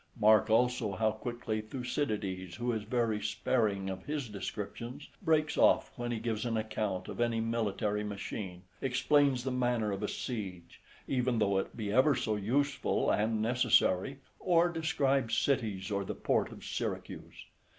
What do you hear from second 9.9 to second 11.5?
of a siege, even